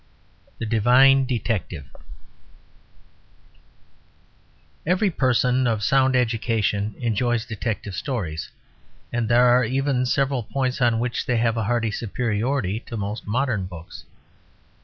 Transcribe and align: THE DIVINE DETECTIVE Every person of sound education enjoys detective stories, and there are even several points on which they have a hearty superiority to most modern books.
THE 0.57 0.65
DIVINE 0.65 1.25
DETECTIVE 1.27 1.85
Every 4.83 5.11
person 5.11 5.67
of 5.67 5.83
sound 5.83 6.15
education 6.15 6.95
enjoys 6.97 7.45
detective 7.45 7.93
stories, 7.93 8.49
and 9.13 9.29
there 9.29 9.45
are 9.45 9.63
even 9.63 10.07
several 10.07 10.41
points 10.41 10.81
on 10.81 10.97
which 10.97 11.27
they 11.27 11.37
have 11.37 11.55
a 11.55 11.65
hearty 11.65 11.91
superiority 11.91 12.79
to 12.87 12.97
most 12.97 13.27
modern 13.27 13.67
books. 13.67 14.03